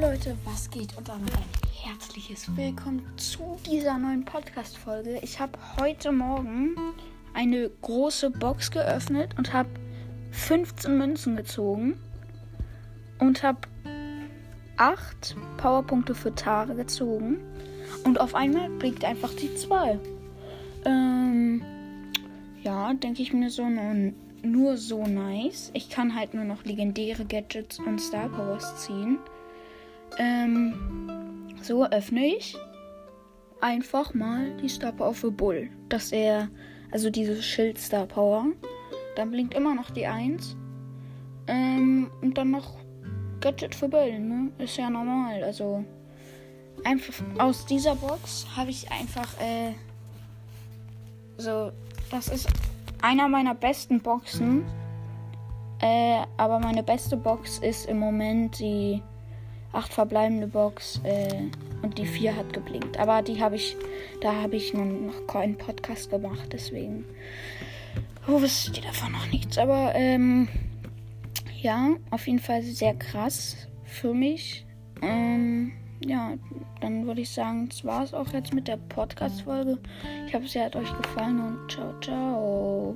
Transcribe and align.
Leute, 0.00 0.36
was 0.44 0.68
geht? 0.68 0.94
Und 0.98 1.08
damit 1.08 1.32
ein 1.32 1.90
herzliches 1.90 2.54
Willkommen 2.54 3.02
zu 3.16 3.56
dieser 3.64 3.96
neuen 3.96 4.26
Podcast-Folge. 4.26 5.20
Ich 5.22 5.40
habe 5.40 5.58
heute 5.80 6.12
Morgen 6.12 6.76
eine 7.32 7.70
große 7.80 8.28
Box 8.28 8.70
geöffnet 8.70 9.34
und 9.38 9.54
habe 9.54 9.70
15 10.32 10.98
Münzen 10.98 11.36
gezogen 11.36 11.98
und 13.20 13.42
habe 13.42 13.60
8 14.76 15.34
Powerpunkte 15.56 16.14
für 16.14 16.34
Tare 16.34 16.74
gezogen. 16.74 17.38
Und 18.04 18.20
auf 18.20 18.34
einmal 18.34 18.68
blinkt 18.68 19.02
einfach 19.02 19.32
die 19.32 19.54
2. 19.54 19.98
Ähm, 20.84 21.62
ja, 22.62 22.92
denke 22.92 23.22
ich 23.22 23.32
mir 23.32 23.48
so, 23.48 23.66
nun, 23.66 24.14
nur 24.42 24.76
so 24.76 25.06
nice. 25.06 25.70
Ich 25.72 25.88
kann 25.88 26.14
halt 26.14 26.34
nur 26.34 26.44
noch 26.44 26.64
legendäre 26.64 27.24
Gadgets 27.24 27.78
und 27.78 27.98
Star 27.98 28.28
Powers 28.28 28.84
ziehen. 28.84 29.18
Ähm, 30.18 31.54
so 31.62 31.84
öffne 31.84 32.24
ich 32.26 32.56
einfach 33.60 34.14
mal 34.14 34.56
die 34.62 34.68
Star 34.68 34.92
Power 34.92 35.14
für 35.14 35.30
Bull. 35.30 35.68
Dass 35.88 36.12
er, 36.12 36.48
also 36.90 37.10
diese 37.10 37.42
Schild 37.42 37.78
Star 37.78 38.06
Power. 38.06 38.46
Dann 39.16 39.30
blinkt 39.30 39.54
immer 39.54 39.74
noch 39.74 39.90
die 39.90 40.06
1. 40.06 40.56
Ähm, 41.48 42.10
und 42.22 42.36
dann 42.36 42.50
noch 42.50 42.76
Gadget 43.40 43.74
für 43.74 43.88
Bull, 43.88 44.18
ne? 44.18 44.50
Ist 44.58 44.76
ja 44.76 44.90
normal. 44.90 45.42
Also, 45.42 45.84
einfach 46.84 47.14
aus 47.38 47.66
dieser 47.66 47.94
Box 47.96 48.46
habe 48.56 48.70
ich 48.70 48.90
einfach, 48.90 49.28
äh, 49.40 49.72
so, 51.38 51.70
das 52.10 52.28
ist 52.28 52.48
einer 53.02 53.28
meiner 53.28 53.54
besten 53.54 54.00
Boxen. 54.00 54.64
Äh, 55.80 56.24
aber 56.36 56.58
meine 56.58 56.82
beste 56.82 57.16
Box 57.16 57.58
ist 57.58 57.86
im 57.86 57.98
Moment 57.98 58.58
die 58.58 59.02
acht 59.72 59.92
verbleibende 59.92 60.46
Box 60.46 61.00
äh, 61.04 61.34
und 61.82 61.98
die 61.98 62.06
vier 62.06 62.36
hat 62.36 62.52
geblinkt. 62.52 62.98
Aber 62.98 63.22
die 63.22 63.40
habe 63.40 63.56
ich, 63.56 63.76
da 64.20 64.34
habe 64.42 64.56
ich 64.56 64.74
noch 64.74 65.26
keinen 65.26 65.56
Podcast 65.56 66.10
gemacht, 66.10 66.48
deswegen 66.52 67.04
oh, 68.28 68.40
wisst 68.40 68.76
ihr 68.76 68.82
davon 68.82 69.12
noch 69.12 69.26
nichts. 69.30 69.58
Aber 69.58 69.92
ähm, 69.94 70.48
ja, 71.60 71.90
auf 72.10 72.26
jeden 72.26 72.38
Fall 72.38 72.62
sehr 72.62 72.94
krass 72.94 73.56
für 73.84 74.14
mich. 74.14 74.66
Ähm, 75.02 75.72
ja, 76.04 76.34
dann 76.80 77.06
würde 77.06 77.22
ich 77.22 77.30
sagen, 77.30 77.68
das 77.68 77.84
war 77.84 78.04
es 78.04 78.14
auch 78.14 78.32
jetzt 78.32 78.52
mit 78.52 78.68
der 78.68 78.76
Podcast-Folge. 78.76 79.78
Ich 80.26 80.34
hoffe, 80.34 80.48
sie 80.48 80.60
hat 80.60 80.76
euch 80.76 80.96
gefallen 80.96 81.40
und 81.40 81.70
ciao, 81.70 81.94
ciao. 82.00 82.94